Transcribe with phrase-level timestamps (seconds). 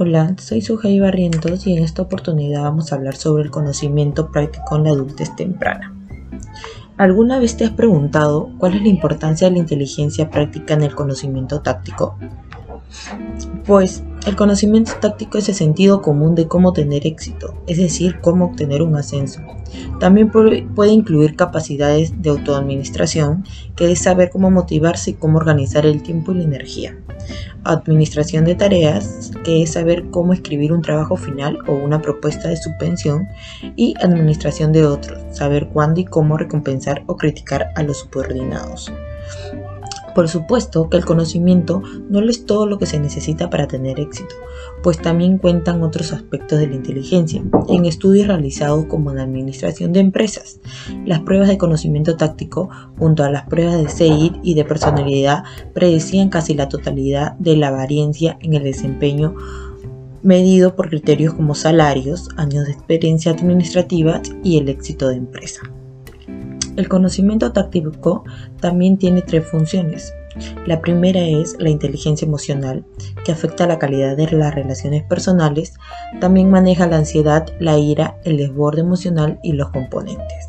[0.00, 4.76] Hola, soy Sujei Barrientos y en esta oportunidad vamos a hablar sobre el conocimiento práctico
[4.76, 5.92] en la adultez temprana.
[6.96, 10.94] ¿Alguna vez te has preguntado cuál es la importancia de la inteligencia práctica en el
[10.94, 12.16] conocimiento táctico?
[13.66, 18.46] Pues el conocimiento táctico es el sentido común de cómo tener éxito, es decir, cómo
[18.46, 19.40] obtener un ascenso.
[20.00, 23.44] También puede incluir capacidades de autoadministración,
[23.74, 26.98] que es saber cómo motivarse y cómo organizar el tiempo y la energía.
[27.64, 32.56] Administración de tareas, que es saber cómo escribir un trabajo final o una propuesta de
[32.56, 33.28] subvención.
[33.76, 38.92] Y administración de otros, saber cuándo y cómo recompensar o criticar a los subordinados.
[40.18, 44.34] Por supuesto que el conocimiento no es todo lo que se necesita para tener éxito,
[44.82, 50.00] pues también cuentan otros aspectos de la inteligencia, en estudios realizados como en administración de
[50.00, 50.58] empresas.
[51.06, 52.68] Las pruebas de conocimiento táctico,
[52.98, 57.70] junto a las pruebas de SEID y de personalidad, predecían casi la totalidad de la
[57.70, 59.36] variancia en el desempeño
[60.24, 65.60] medido por criterios como salarios, años de experiencia administrativa y el éxito de empresa.
[66.78, 68.22] El conocimiento táctico
[68.60, 70.14] también tiene tres funciones.
[70.64, 72.84] La primera es la inteligencia emocional,
[73.24, 75.74] que afecta la calidad de las relaciones personales.
[76.20, 80.46] También maneja la ansiedad, la ira, el desborde emocional y los componentes.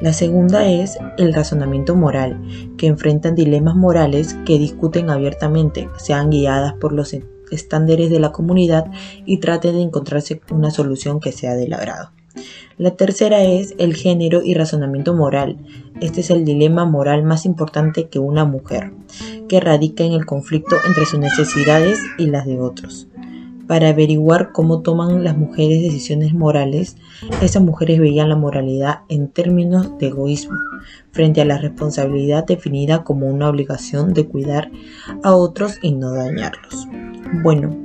[0.00, 2.42] La segunda es el razonamiento moral,
[2.76, 7.16] que enfrentan dilemas morales que discuten abiertamente, sean guiadas por los
[7.52, 8.90] estándares de la comunidad
[9.26, 12.10] y traten de encontrarse una solución que sea del agrado.
[12.78, 15.58] La tercera es el género y razonamiento moral.
[16.00, 18.92] Este es el dilema moral más importante que una mujer,
[19.48, 23.08] que radica en el conflicto entre sus necesidades y las de otros.
[23.66, 26.96] Para averiguar cómo toman las mujeres decisiones morales,
[27.40, 30.58] esas mujeres veían la moralidad en términos de egoísmo,
[31.12, 34.70] frente a la responsabilidad definida como una obligación de cuidar
[35.22, 36.88] a otros y no dañarlos.
[37.42, 37.76] Bueno,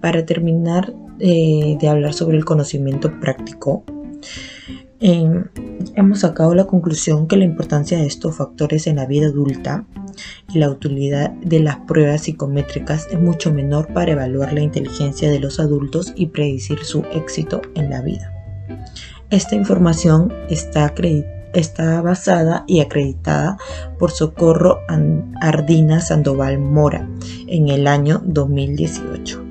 [0.00, 3.84] para terminar eh, de hablar sobre el conocimiento práctico,
[5.00, 9.84] hemos sacado la conclusión que la importancia de estos factores en la vida adulta
[10.52, 15.40] y la utilidad de las pruebas psicométricas es mucho menor para evaluar la inteligencia de
[15.40, 18.32] los adultos y predecir su éxito en la vida.
[19.30, 20.94] Esta información está,
[21.52, 23.58] está basada y acreditada
[23.98, 24.80] por Socorro
[25.40, 27.08] Ardina Sandoval Mora
[27.48, 29.45] en el año 2018.